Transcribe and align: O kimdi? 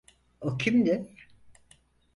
O 0.41 0.57
kimdi? 0.57 1.07